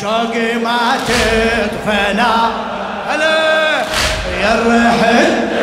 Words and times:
شوقي 0.00 0.54
ما 0.54 0.96
تطفى 1.06 2.14
هلا. 3.08 3.82
يا 4.42 4.54
الرحل. 4.54 5.54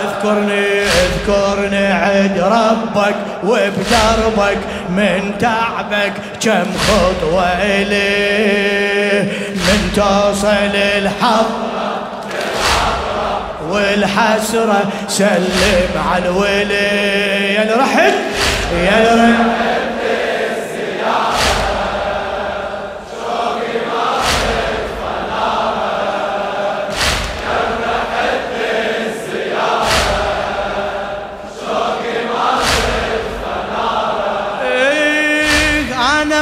اذكرني 0.00 0.82
اذكرني 0.82 1.86
عد 1.92 2.38
ربك 2.38 3.14
وبدربك 3.44 4.58
من 4.88 5.34
تعبك 5.40 6.12
كم 6.42 6.64
خطوة 6.88 7.44
إليه. 7.62 9.22
من 9.54 9.92
توصل 9.96 10.76
الحظ 10.76 11.71
والحسرة 13.72 14.82
سلم 15.08 15.92
على 16.12 16.28
الولي. 16.28 17.54
يا 17.54 17.76
رحت 17.76 18.14
يا 18.72 19.14
رحت 19.14 19.62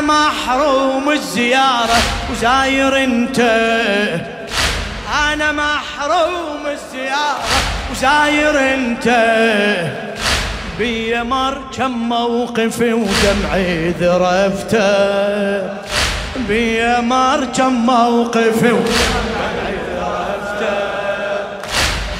محروم 0.00 1.10
الزيارة 1.10 1.98
وزاير 2.30 3.04
أنت. 3.04 3.40
أنا 5.32 5.52
محروم 5.52 6.49
الزيارة 7.10 7.38
وزاير 7.90 8.74
انت. 8.74 9.08
بي 10.78 11.22
مر 11.22 11.58
كم 11.76 11.90
موقفي 11.90 12.92
ودمعي 12.92 13.90
ذرفته. 13.90 15.68
بي 16.36 17.00
مر 17.00 17.44
كم 17.56 17.72
موقفي 17.72 18.72
ودمعي 18.72 19.76
ذرفته. 19.96 20.78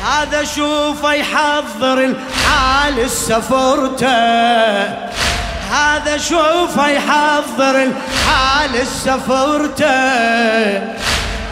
هذا 0.07 0.45
شوفه 0.45 1.13
يحضر 1.13 1.99
الحال 2.05 3.01
السفرته. 3.01 4.11
هذا 5.71 6.17
شوفه 6.17 6.89
يحضر 6.89 7.83
الحال 7.83 8.81
السفرته. 8.81 9.91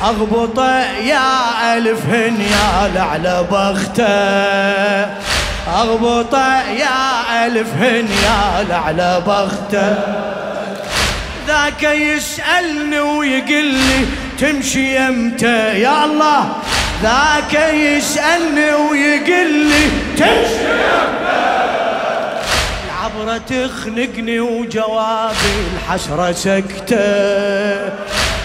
اغبطه 0.03 0.81
يا 1.01 1.77
ألف 1.77 2.05
هنيال 2.07 2.99
على 2.99 3.47
بخته. 3.51 4.09
اغبطه 5.75 6.63
يا 6.71 7.47
ألف 7.47 7.69
هنيال 7.81 8.73
على 8.73 9.23
بخته. 9.27 9.99
ذاك 11.49 11.83
يسألني 11.83 13.01
ويقول 13.01 13.65
لي 13.65 14.07
تمشي 14.39 14.97
يمتى 14.97 15.81
يا 15.81 16.05
الله 16.05 16.49
ذاك 17.03 17.55
يسألني 17.75 18.73
ويقول 18.73 19.53
لي 19.53 19.91
تمشي 20.17 20.69
يمتى 20.85 21.59
العبرة 22.87 23.39
تخنقني 23.39 24.41
وجوابي 24.41 25.55
الحسرة 25.75 26.33
سكتة. 26.33 26.99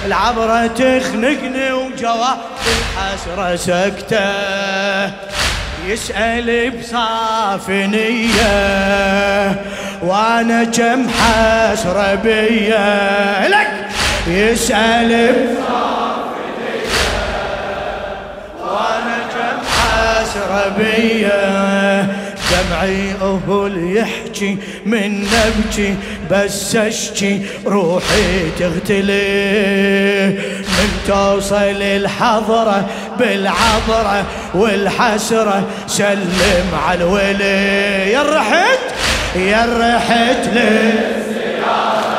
العبرة 0.05 0.67
تخنقني 0.67 1.71
وجوابي 1.71 2.39
الحسرة 2.67 3.55
سكتة. 3.55 4.33
يسأل 5.87 6.71
بصافي 6.71 7.87
نية 7.87 9.61
وأنا 10.01 10.63
كم 10.63 11.09
حسرة 11.09 12.15
بيا. 12.15 13.47
لك! 13.47 13.67
يسأل 14.27 15.09
بصافي 15.09 16.43
نية 16.59 16.89
وأنا 18.61 19.17
كم 19.33 19.57
حسرة 19.67 20.73
بيا. 20.77 21.92
دمعي 22.73 23.11
أهل 23.21 23.95
يحكي 23.97 24.57
من 24.85 25.21
نبكي 25.21 25.95
بس 26.31 26.75
أشكي 26.75 27.41
روحي 27.65 28.51
تغتلي. 28.59 30.29
من 30.61 30.89
توصل 31.07 31.81
الحضرة 31.81 32.85
بالعبرة 33.19 34.25
والحسرة 34.53 35.63
سلم 35.87 36.67
على 36.87 37.03
الولي. 37.03 38.11
يا 38.11 38.23
رحت 38.23 38.79
يا 39.35 39.65
رحت 39.79 40.47
للزيارة 40.47 42.13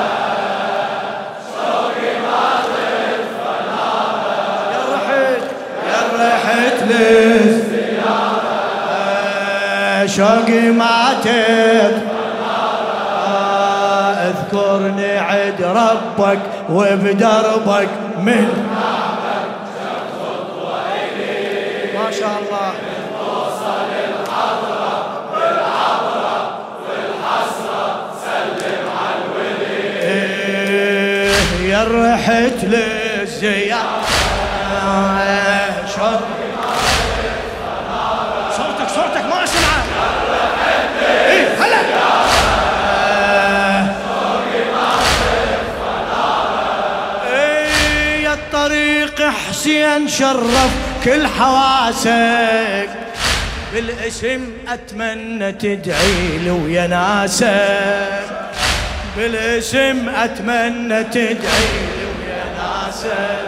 يا 5.94 7.33
شوقي 10.16 10.70
ماتت 10.70 12.02
اذكرني 14.26 15.18
عد 15.18 15.62
ربك 15.62 16.38
وبدربك 16.70 17.88
من 18.22 18.48
حسين 49.94 50.08
شرف 50.08 50.70
كل 51.04 51.26
حواسك 51.26 52.88
بالاسم 53.72 54.40
أتمنى 54.68 55.52
تدعي 55.52 56.38
لي 56.38 56.50
ويا 56.50 56.86
ناسك. 56.86 58.24
بالاسم 59.16 60.08
أتمنى 60.08 61.04
تدعي 61.04 61.34
لي 61.96 62.06
ويا 62.14 62.44
ناسك. 62.58 63.38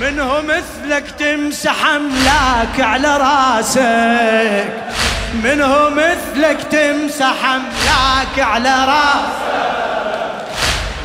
منه 0.00 0.40
مثلك 0.40 1.10
تمسح 1.18 1.86
أملاك 1.86 2.80
على 2.80 3.16
راسك. 3.16 4.72
منه 5.44 5.88
مثلك 5.88 6.62
تمسح 6.70 7.44
أملاك 7.44 8.38
على 8.38 8.74
راسك. 8.84 9.73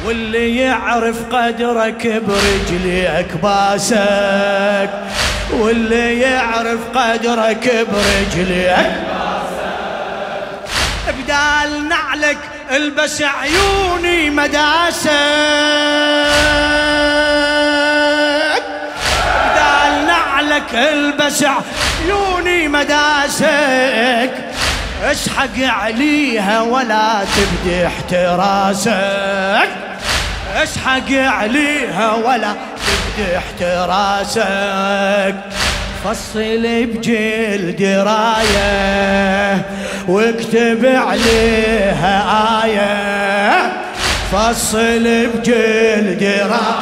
واللي 0.09 0.55
يعرف 0.55 1.15
قدرك 1.31 2.21
برجليك 2.27 3.37
باسك 3.43 4.89
واللي 5.51 6.19
يعرف 6.19 6.79
قدرك 6.95 7.87
برجليك 7.91 8.91
بدال 11.07 11.87
نعلك 11.87 12.37
البس 12.71 13.21
عيوني 13.21 14.29
مداسك. 14.29 15.09
بدال 19.45 20.07
نعلك 20.07 20.75
البس 20.75 21.43
عيوني 21.43 22.67
مداسك. 22.67 24.31
اسحق 25.03 25.59
عليها 25.59 26.62
ولا 26.62 27.21
تبدي 27.35 27.88
احتراسك. 27.88 29.88
اسحق 30.56 31.12
عليها 31.12 32.13
ولا 32.13 32.54
تفتح 32.78 33.44
راسك 33.62 35.36
فصل 36.04 36.86
بجلد 36.86 37.81
راية 38.07 39.66
واكتب 40.07 40.86
عليها 40.86 42.63
آية. 42.63 43.72
فصل 44.31 45.28
بجلد 45.28 46.24
راية 46.24 46.80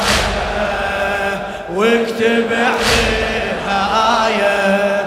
واكتب 1.73 2.47
عليها 2.51 4.27
آية. 4.27 5.05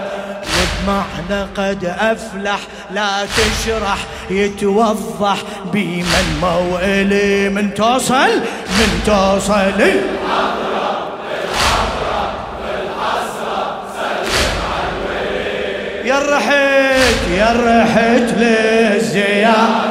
معنى 1.30 1.46
قد 1.56 1.84
أفلح 1.84 2.58
لا 2.90 3.26
تشرح 3.26 3.98
يتوضح 4.30 5.36
بمن 5.72 6.38
موئلي 6.42 7.48
من 7.48 7.74
توصل 7.74 8.36
من 8.68 9.02
توصل. 9.06 9.80
يا 16.04 16.18
رحت 16.18 17.28
يا 17.30 17.52
رحت 17.52 18.38
للزيارة. 18.38 19.89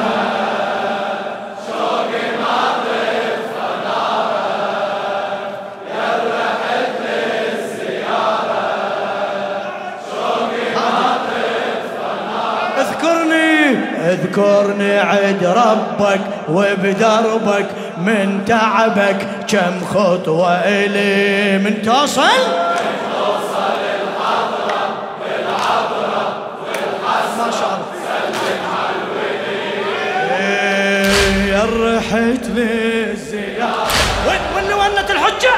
اذكرني 14.12 14.98
عد 14.98 15.44
ربك 15.44 16.20
وبدربك 16.48 17.66
من 17.98 18.44
تعبك 18.46 19.26
كم 19.48 19.84
خطوة 19.94 20.52
إلي 20.52 21.58
من 21.58 21.82
توصل؟ 21.82 22.22
من 22.22 23.00
توصل 23.12 23.80
الحضرة 25.48 26.40
رحت 31.64 32.46
للزيارة 32.46 33.86
وين 34.28 34.40
وين 34.56 34.72
ونت 34.72 35.10
الحجة؟ 35.10 35.54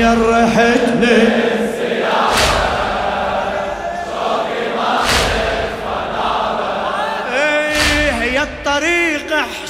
يا 0.00 0.14
رحت 0.14 0.88
للزيارة 1.00 1.47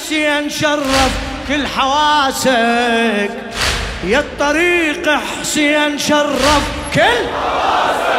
حسين 0.09 0.49
شرف 0.49 1.11
كل 1.47 1.67
حواسك. 1.67 3.31
يا 4.03 4.19
الطريق 4.19 5.09
حسين 5.41 5.97
شرف 5.97 6.63
كل 6.93 7.01
حواسك. 7.01 8.09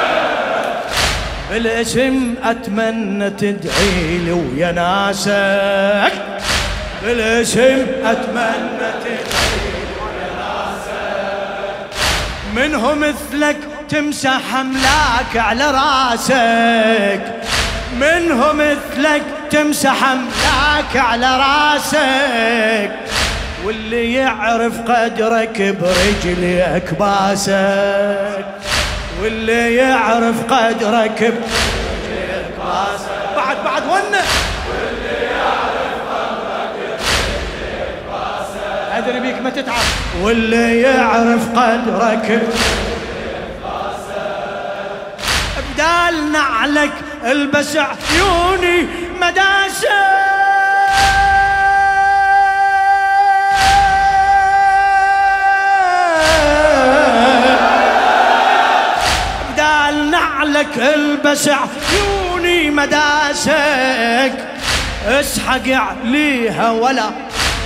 بالاسم 1.51 2.35
اتمنى 2.45 3.31
تدعي 3.31 4.19
لي 4.19 4.33
ويا 4.33 4.73
ناسك. 4.73 6.13
بالاسم 7.03 7.87
اتمنى 8.05 8.89
تدعي 9.05 9.57
لي 9.75 9.91
ويا 10.01 10.31
ناسك. 10.41 11.91
منهم 12.55 13.01
مثلك 13.01 13.57
تمسح 13.89 14.55
أملاك 14.61 15.37
على 15.37 15.71
راسك. 15.71 17.23
منهم 18.01 18.57
مثلك 18.57 19.23
تمسح 19.51 20.05
أملاك 20.05 20.97
على 20.97 21.37
راسك 21.37 22.93
واللي 23.65 24.15
يعرف 24.15 24.81
قدرك 24.81 25.77
برجليك 25.81 26.95
باسك 26.95 28.47
واللي 29.23 29.75
يعرف 29.75 30.53
قدرك 30.53 31.19
برجليك 31.21 32.47
باسك 32.59 33.37
بعد 33.37 33.57
بعد 33.65 33.83
ونه 33.83 34.23
واللي 34.69 35.25
يعرف 35.25 36.03
قدرك 36.13 37.01
أدري 38.97 39.21
بيك 39.21 39.43
ما 39.43 39.51
تتعب. 39.51 39.85
واللي 40.23 40.81
يعرف 40.81 41.59
قدرك 41.59 42.43
بدال 45.75 46.33
نعلك 46.33 46.93
البس 47.25 47.77
عيوني 47.77 49.10
بدال 59.53 60.11
نعلك 60.11 60.79
البس 60.79 61.49
عيوني 61.49 62.71
مداسك 62.71 64.33
اسحق 65.07 65.69
عليها 65.69 66.71
ولا 66.71 67.11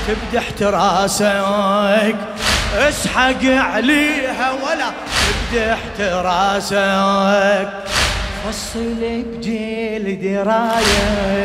تبدي 0.08 0.38
احتراسك. 0.38 2.16
اسحق 2.78 3.44
عليها 3.44 4.52
ولا 4.52 4.90
تبدي 5.24 5.72
احتراسك. 5.72 7.68
فصل 8.44 9.00
بجيل 9.00 10.04
دراية. 10.22 11.43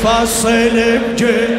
فصل 0.05 0.99
بجيل 0.99 1.59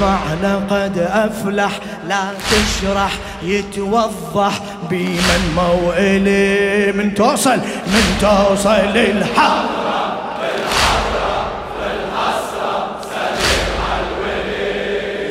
معنى 0.00 0.54
قد 0.70 0.98
أفلح 0.98 1.70
لا 2.08 2.22
تشرح 2.50 3.10
يتوضح. 3.42 4.52
بمن 4.90 5.52
موئلي 5.56 6.92
من 6.92 7.14
توصل 7.14 7.56
من 7.86 8.16
توصل 8.20 8.68
الولي 8.70 9.26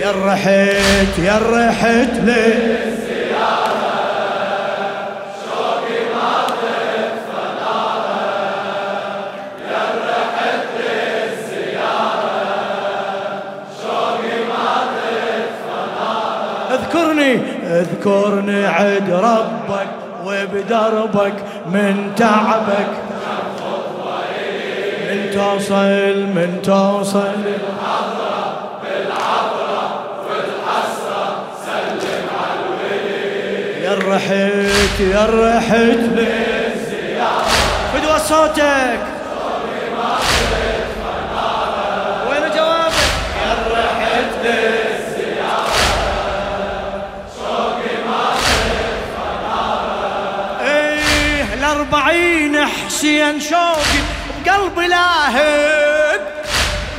يا 0.02 0.12
رحت 0.26 1.20
يا 1.20 1.40
رحت 1.52 2.14
ليه؟ 2.24 2.85
اذكرني 18.06 18.66
عد 18.66 19.10
ربك 19.10 19.88
وبدربك 20.26 21.34
من 21.66 22.12
تعبك. 22.18 22.88
من 25.10 25.32
توصل 25.34 26.18
من 26.36 26.60
توصل. 26.64 27.32
بالحضرة 27.44 28.70
بالعبرة 28.84 30.04
والحسرة 30.28 31.48
سلم 31.66 32.28
على 32.42 32.66
يا 33.84 33.94
رحت 33.94 35.00
يا 35.00 35.26
رحت. 35.26 36.00
للزيارة 36.16 37.46
فدوى 37.94 38.20
صوتك. 38.20 39.15
الأربعين 51.76 52.66
حسين 52.66 53.40
شوقي 53.40 54.00
بقلبي 54.46 54.88
لاهب 54.88 56.22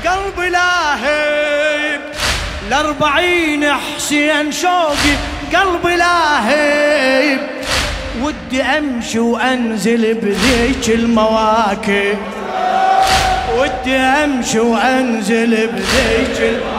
قلبي 0.07 0.49
لاهب 0.49 2.01
الأربعين 2.69 3.73
حسين 3.73 4.53
شوقي 4.53 5.15
قلبي 5.55 5.97
لاهب 5.97 7.41
ودي 8.21 8.63
أمشي 8.63 9.19
وأنزل 9.19 10.15
بذيك 10.15 10.91
المواكب 10.91 12.19
ودي 13.57 13.97
أمشي 13.97 14.61
وأنزل 14.61 15.67
بذيك 15.67 16.41
المواكب 16.41 16.77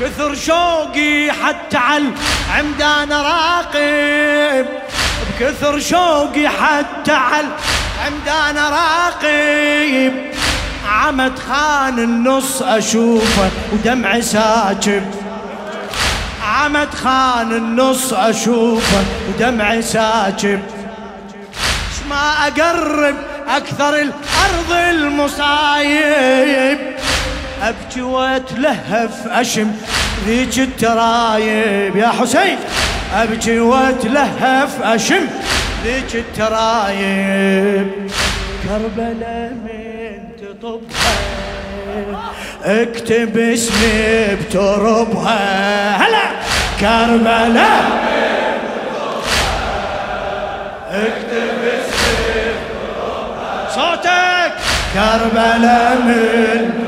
كثر 0.00 0.34
شوقي 0.34 1.32
حتى 1.32 1.76
على 1.76 2.10
عمدان 2.56 3.12
راقب. 3.12 4.66
كثر 5.40 5.78
شوقي 5.78 6.48
حتى 6.48 7.12
على 7.12 7.46
عمدان 8.06 8.56
راقب. 8.56 10.12
عمد 10.88 11.38
خان 11.38 11.98
النص 11.98 12.62
أشوفه 12.62 13.50
ودمعي 13.72 14.22
ساكب. 14.22 15.02
عمد 16.44 16.94
خان 16.94 17.52
النص 17.52 18.12
أشوفه 18.12 19.04
ودمعي 19.28 19.82
ساكب. 19.82 20.60
ما 22.10 22.32
أقرب 22.46 23.16
أكثر 23.48 23.94
الأرض 23.94 24.72
المصايب. 24.90 26.78
أبكي 27.62 28.02
وأتلهف 28.02 29.26
أشم 29.26 29.72
ذيك 30.26 30.58
الترايب. 30.58 31.96
يا 31.96 32.08
حسين! 32.08 32.58
أبكي 33.14 33.60
وأتلهف 33.60 34.82
أشم 34.82 35.26
ذيك 35.84 36.14
الترايب. 36.14 37.90
كربلاء 38.64 39.52
من 39.64 40.18
تطبها. 40.40 41.14
اكتب 42.64 43.38
اسمي 43.38 44.36
بتربها. 44.36 45.96
هلا! 45.96 46.24
كربلاء 46.80 47.84
اكتب 50.90 51.58
اسمي 51.64 52.52
بتربها. 52.58 53.68
صوتك! 53.74 54.52
كربلاء 54.94 55.96
من 56.04 56.87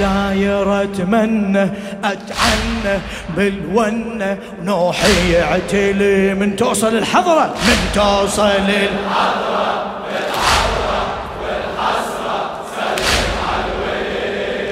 الزاير 0.00 0.82
اتمنى 0.82 1.68
أتعنى 2.04 3.00
بالونة. 3.36 4.38
نوحي 4.64 5.32
يعتلي 5.32 6.34
من 6.34 6.56
توصل 6.56 6.96
الحضرة 6.98 7.54
من 7.66 7.90
توصل 7.94 8.42
الحضرة. 8.42 9.50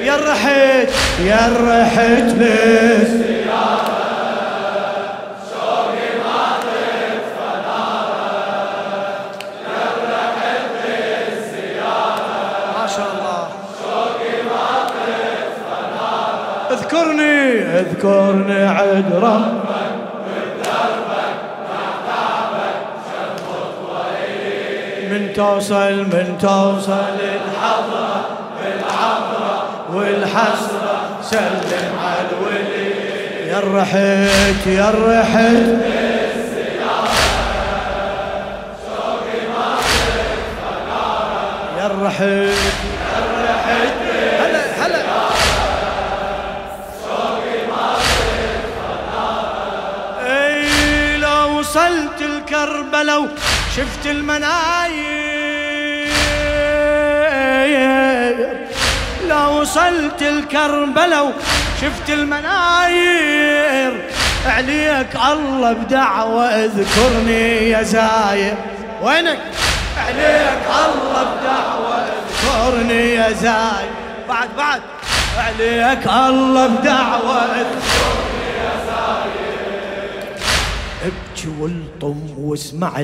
يا 0.02 0.16
رحت 0.16 0.88
يا 1.24 1.50
رحت 1.60 2.28
للزيارة 2.34 3.27
اذكرني 17.80 18.68
اذكرني 18.68 18.68
عد 18.68 19.12
ربك 19.14 19.78
من 25.10 25.32
توصل 25.32 25.94
من 25.94 26.38
توصل 26.40 27.18
الحضرة 27.18 28.24
بالعبرة 28.58 29.68
والحسرة. 29.94 30.98
سلم 31.22 31.92
على 32.04 32.28
الولي. 32.30 32.88
يا 33.48 33.60
رحت 33.74 34.66
يا 34.66 34.90
رحت 34.90 35.88
يا 41.78 41.88
الكربلة 52.98 53.18
وشفت 53.18 54.06
المناير. 54.06 54.48
لو 59.28 59.60
وصلت 59.60 60.22
الكربلة 60.22 61.22
وشفت 61.22 62.08
المناير. 62.10 64.02
عليك 64.46 65.16
الله 65.32 65.72
بدعوة 65.72 66.44
اذكرني 66.44 67.70
يا 67.70 67.82
زاير. 67.82 68.54
وينك؟ 69.02 69.38
عليك 70.06 70.66
الله 70.84 71.22
بدعوة 71.22 72.06
اذكرني 72.18 73.14
يا 73.14 73.32
زاير. 73.32 73.90
بعد 74.28 74.48
بعد. 74.56 74.82
عليك 75.38 76.06
الله 76.06 76.66
بدعوة 76.66 77.42
اذكرني 77.42 78.27
والطم 81.48 82.20
واسمع 82.38 83.02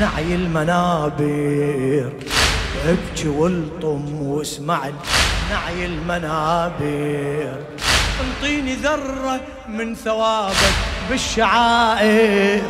نعي 0.00 0.34
المنابر. 0.34 2.12
ابكي 2.88 3.28
والطم 3.28 4.22
واسمع 4.22 4.80
نعي 5.50 5.86
المنابر. 5.86 7.58
انطيني 8.20 8.74
ذرة 8.74 9.40
من 9.68 9.94
ثوابك 9.94 10.74
بالشعائر. 11.10 12.62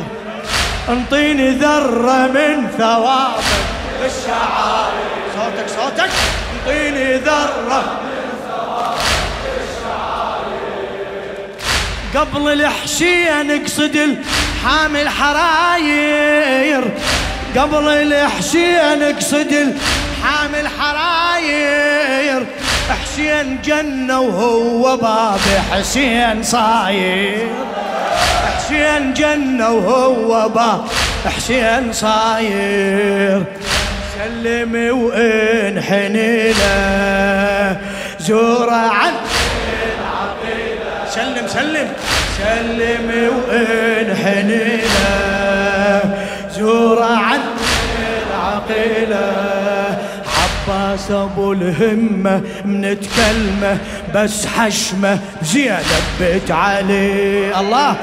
انطيني 0.89 1.49
ذرة 1.49 2.27
من 2.27 2.67
ثوابك 2.77 3.65
بالشعائر. 4.01 5.05
صوتك 5.35 5.67
صوتك. 5.69 6.09
انطيني 6.53 7.17
ذرة 7.17 7.99
قبل 12.15 12.51
الحشية 12.61 13.43
نقصد 13.43 14.17
حامل 14.65 15.09
حراير 15.09 16.83
قبل 17.57 17.87
الحشين 17.87 18.99
نقصد 18.99 19.77
حامل 20.23 20.67
حراير 20.79 22.45
حسين 22.89 23.61
جنة 23.65 24.19
وهو 24.19 24.97
باب 24.97 25.39
حسين 25.71 26.43
صاير. 26.43 27.47
حسين 28.57 29.13
جنة 29.13 29.71
وهو 29.71 30.49
باب 30.49 30.87
حسين 31.25 31.93
صاير. 31.93 33.43
سلمي 34.17 34.89
وإن 34.89 35.81
حنينه 35.81 36.65
زورة 38.19 38.75
عن 38.75 39.13
سلم 42.45 43.09
وإن 43.49 44.15
حنينا 44.15 45.09
زور 46.57 47.03
عن 47.03 47.39
العقيلة 48.29 49.31
عباس 50.67 51.11
أبو 51.11 51.53
الهمة 51.53 52.41
من 52.65 52.97
تكلمه 52.99 53.77
بس 54.15 54.45
حشمة 54.45 55.19
زينب 55.43 56.03
بيت 56.19 56.51
علي. 56.51 57.59
الله 57.59 57.95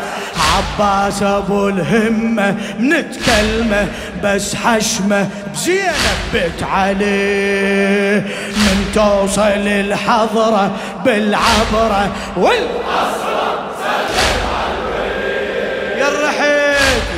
عباس 0.53 1.23
أبو 1.23 1.69
الهمة 1.69 2.57
من 2.79 3.05
تكلمه 3.11 3.87
بس 4.25 4.55
حشمة 4.55 5.29
بزينب 5.55 6.19
بيت 6.33 6.63
علي. 6.63 8.21
من 8.57 8.91
توصل 8.95 9.67
الحضرة 9.67 10.71
بالعبرة 11.05 12.13
والأسرة 12.37 13.32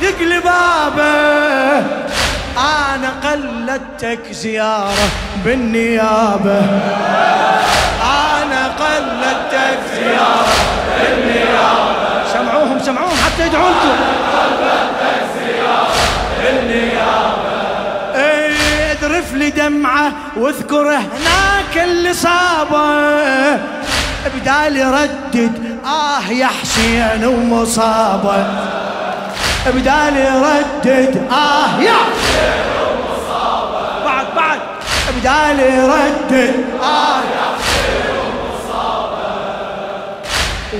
تدق 0.00 0.20
لبابه. 0.20 1.84
أنا 2.58 3.10
قلدتك 3.24 4.32
زيارة 4.32 5.08
بالنيابة. 5.44 6.60
أنا 8.02 8.66
قلدتك 8.66 9.78
زيارة 9.94 10.46
بالنيابة. 10.98 12.32
سمعوهم 12.32 12.78
سمعوهم 12.78 13.16
حتى 13.24 13.46
يدعون 13.46 13.74
قلدتك 14.32 15.22
زيارة 15.38 15.88
بالنيابة. 16.42 17.50
إيه 18.14 18.92
اذرف 18.92 19.34
لي 19.34 19.50
دمعة 19.50 20.12
واذكر 20.36 20.88
هناك 20.88 21.84
اللي 21.84 22.14
صابه. 22.14 23.58
بدال 24.34 24.76
يردد 24.76 25.78
آه 25.84 26.32
يا 26.32 26.46
حسين 26.46 27.24
ومصابة. 27.24 28.44
بدال 29.66 30.16
يردد 30.16 31.28
آه 31.32 31.80
يا. 31.80 31.96
بدال 35.20 35.60
يردد 35.60 36.64
آه 36.82 37.20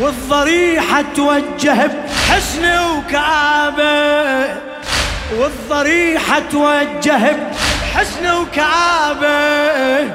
والضريحة 0.01 1.05
توجه 1.17 1.87
بحسن 1.87 2.65
وكعابة 2.79 4.55
والضريحة 5.39 6.41
توجه 6.51 7.37
بحسن 7.83 8.31
وكعابة 8.33 10.11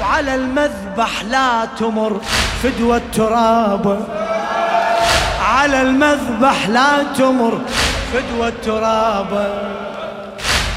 وعلى 0.00 0.34
المذبح 0.34 1.22
لا 1.30 1.68
تمر 1.78 2.20
فدوى 2.62 2.96
التراب 2.96 4.06
على 5.42 5.82
المذبح 5.82 6.68
لا 6.68 7.02
تمر 7.18 7.60
فدوى 8.12 8.48
التراب. 8.48 9.52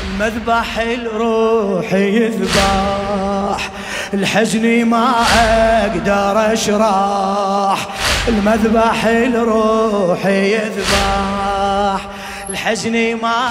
المذبح 0.04 0.78
الروح 0.78 1.94
يذبح. 1.94 3.70
الحزن 4.14 4.86
ما 4.86 5.14
أقدر 5.82 6.54
أشرح. 6.54 7.88
المذبح 8.28 9.06
الروح 9.06 10.26
يذبح. 10.26 12.02
الحزن 12.50 13.16
ما 13.22 13.50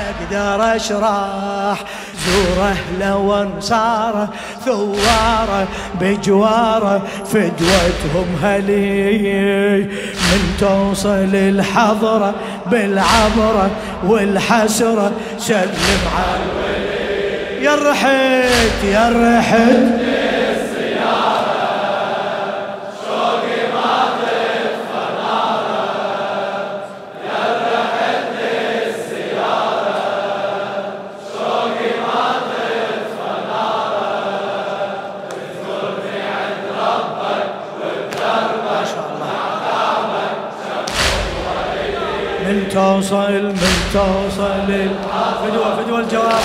أقدر 0.00 0.76
أشرح. 0.76 1.78
زوره 2.26 2.76
لو 3.00 3.34
انصاره 3.34 4.28
ثواره 4.64 5.66
بجواره 6.00 7.02
فدوتهم 7.26 8.26
هلي 8.42 9.82
من 10.14 10.56
توصل 10.60 11.34
الحضرة 11.34 12.34
بالعبرة 12.70 13.70
والحسرة. 14.04 15.12
سلم 15.38 16.02
على 16.16 16.42
الولي. 16.44 17.64
يا 17.64 17.74
رحت 17.90 18.84
يا 18.84 19.08
رحت. 19.14 20.03
توصل 42.74 43.42
من 43.42 43.74
توصل. 43.92 44.70
فدوى 45.42 45.68
فدوى 45.76 46.00
الجواب. 46.00 46.44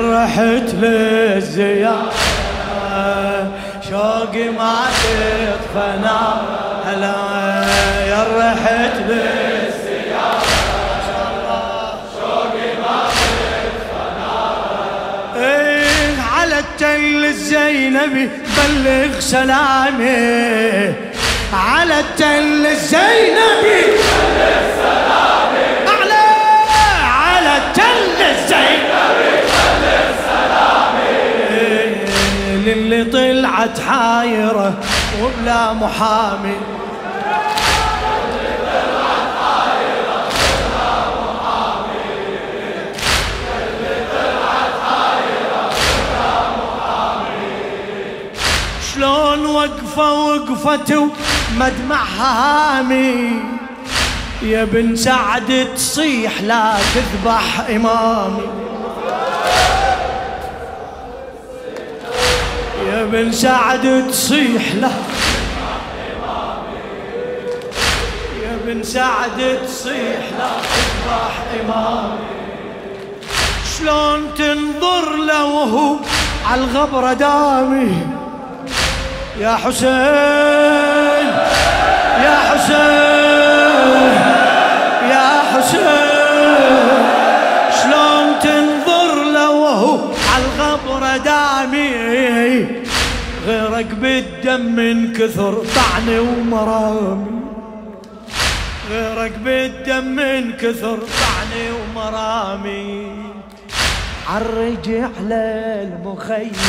رحت 0.00 0.74
للزيارة 0.74 2.12
شوقي 3.90 4.48
ما 4.48 4.74
تطفى 5.02 5.88
هلا 6.86 7.16
يا 8.08 8.22
رحت 8.38 8.96
للزيارة 9.08 10.42
شوقي 12.16 12.68
ما 12.82 12.96
إيه 15.36 16.22
على 16.22 16.58
التل 16.58 17.24
الزينبي. 17.24 18.49
بلغ 18.60 19.20
سلامي 19.20 20.94
على 21.52 22.00
التل 22.00 22.66
الزينبي. 22.66 23.82
بلغ 23.96 24.66
سلامي 32.66 33.04
طلعت 33.04 33.80
حايرة 33.88 34.74
وبلا 35.22 35.72
محامي. 35.72 36.56
وقفة 50.00 50.70
وقفته 50.70 51.08
مدمعها 51.56 52.80
هامي 52.80 53.32
يا 54.42 54.64
بن 54.64 54.96
سعد 54.96 55.68
تصيح 55.74 56.40
لا 56.42 56.74
تذبح 56.94 57.60
إمامي. 57.70 58.48
يا 62.86 63.04
بن 63.04 63.32
سعد 63.32 64.06
تصيح 64.10 64.74
لا 64.74 64.90
يا 68.42 68.58
بن 68.66 68.82
سعد 68.82 69.58
تصيح 69.64 70.22
لا 70.38 70.50
تذبح 70.72 71.34
إمامي. 71.60 72.18
شلون 73.78 74.34
تنظر 74.38 75.16
له 75.16 75.44
وهو 75.44 75.96
على 76.46 76.60
الغبرة 76.60 77.12
دامي؟ 77.12 78.09
يا 79.38 79.56
حسين 79.56 79.90
يا 82.24 82.36
حسين 82.48 84.12
يا 85.10 85.28
حسين 85.52 87.02
شلون 87.82 88.26
تنظر 88.42 89.10
له 89.32 89.50
وهو 89.50 89.98
على 90.34 90.44
الغبرة 90.44 91.16
دامي؟ 91.16 92.66
غيرك 93.46 93.86
بالدم 93.94 94.60
من 94.60 95.12
كثر 95.12 95.54
طعني 95.76 96.18
ومرامي. 96.18 97.40
غيرك 98.90 99.32
بالدم 99.38 100.04
من 100.04 100.52
كثر 100.52 100.98
طعني 100.98 101.70
ومرامي. 101.70 102.90
عالرجع 104.28 105.08
للمخيم 105.20 106.60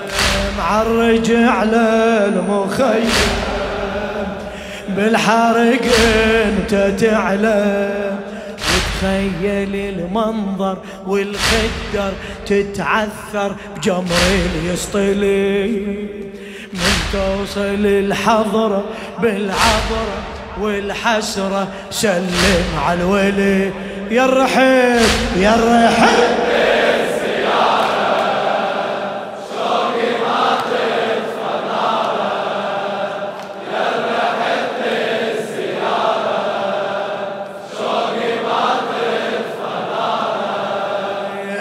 عالرجع 0.61 1.62
للمخيم 1.64 3.11
بالحرق 4.88 5.85
انت 6.46 6.75
تعلم. 7.01 8.20
تخيل 9.01 9.75
المنظر 9.75 10.79
والخدر 11.07 12.12
تتعثر 12.46 13.55
بجمر 13.77 14.33
اليسطلي. 14.55 16.07
من 16.75 16.95
توصل 17.13 17.87
الحضرة 17.87 18.85
بالعبرة 19.23 20.19
والحسرة 20.61 21.69
سلم 21.91 22.65
على 22.87 23.03
الولي. 23.03 23.71
يا 24.11 24.25
الرحيل 24.25 25.07
يا 25.37 25.55
الرحيل. 25.55 26.53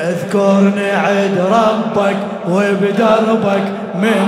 اذكرني 0.02 0.91
عد 0.91 1.38
ربك 1.38 2.17
وبدربك 2.47 3.63
من 3.95 4.28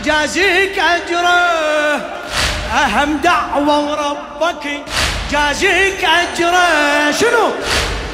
يجازيك 0.00 0.78
أجره 0.78 2.00
أهم 2.72 3.16
دعوة 3.24 3.78
وربك. 3.78 4.64
جازيك 5.32 6.04
أجره. 6.04 7.10
شنو؟ 7.10 7.50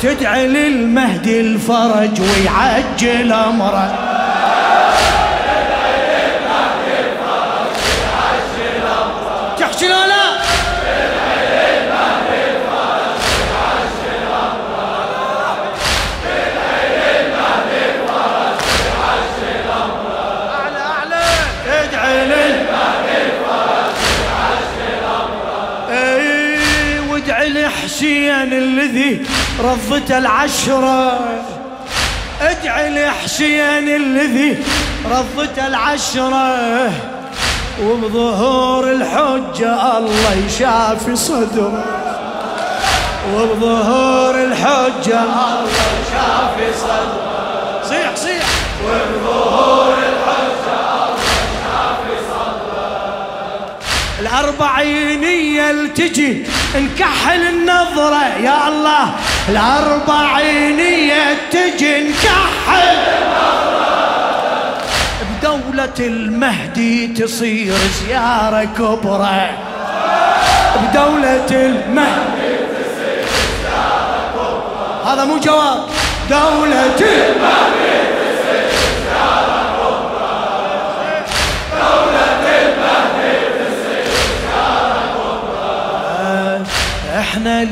تدعي 0.02 0.46
للمهدي 0.46 1.40
الفرج 1.40 2.20
ويعجل 2.20 3.32
أمره. 3.32 3.94
لحسين 27.96 28.52
الذي 28.52 29.26
رضته 29.60 30.18
العشرة 30.18 31.18
ادعي 32.40 32.90
لحسين 32.90 33.88
الذي 33.88 34.58
رضته 35.10 35.66
العشرة 35.66 36.92
وبظهور 37.82 38.92
الحجة 38.92 39.98
الله 39.98 40.36
يشافي 40.46 41.16
صدره. 41.16 41.84
وبظهور 43.34 44.34
الحجة 44.44 45.22
الله 45.22 45.68
يشافي 46.02 46.78
صدره. 46.78 47.82
صيح 47.88 48.16
صيح. 48.16 48.46
الأربعينية 54.20 55.70
التجي 55.70 56.46
نكحل 56.80 57.42
النظرة 57.48 58.24
يا 58.42 58.68
الله. 58.68 59.06
الأربعينية 59.48 61.36
تجي 61.50 62.00
نكحل 62.08 62.96
بدولة 65.40 65.98
المهدي 66.00 67.06
تصير 67.06 67.74
زيارة 67.74 68.64
كبرى. 68.64 69.50
بدولة 70.82 71.50
المهدي 71.50 72.56
تصير 72.74 73.26
زيارة 73.62 74.30
كبرى. 74.34 75.12
هذا 75.12 75.24
مو 75.24 75.38
جواب. 75.38 75.78
دولة 76.30 77.00
المهدي. 77.00 77.85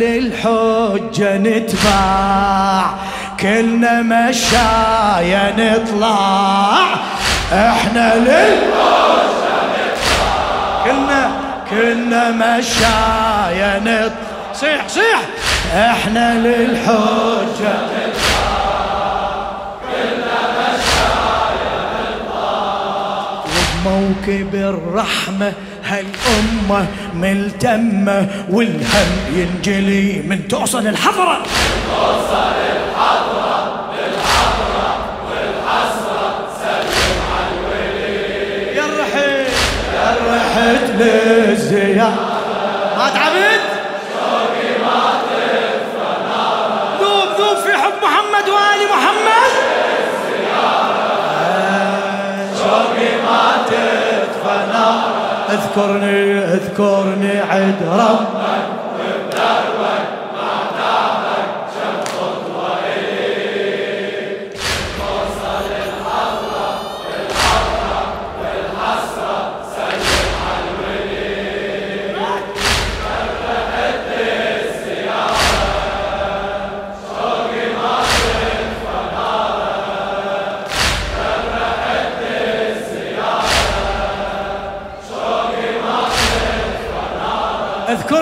للحجة 0.00 1.38
نتباع 1.38 2.94
كلنا 3.40 4.02
مشايا 4.02 5.54
نطلع. 5.58 6.84
إحنا 7.52 8.14
للحجة 8.14 9.64
نتباع. 9.76 10.84
كلنا 10.84 11.30
كلنا 11.70 12.30
مشايا 12.30 13.80
نطلع 13.80 14.12
صيح 14.54 14.88
صيح. 14.88 15.20
إحنا 15.74 16.34
للحجة 16.34 17.74
موكب 23.84 24.54
هالأمة 26.64 26.86
ملتمة 27.14 28.28
والهم 28.50 29.08
ينجلي 29.32 30.22
من 30.28 30.48
توصل 30.48 30.86
الحضرة. 30.86 31.42
توصل 31.42 32.54
الحضرة. 32.76 33.23
اذكرني 55.74 56.38
اذكرني 56.38 57.40
عد 57.40 57.82
ربك 57.82 58.53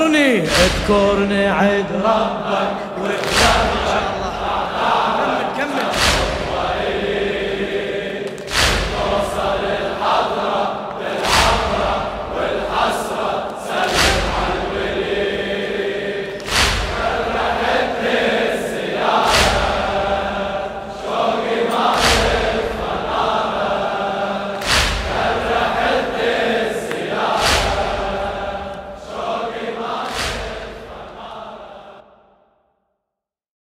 اذكرني 0.03 0.43
اذكرني 0.43 1.47
عد 1.49 1.87
ربك. 2.05 2.92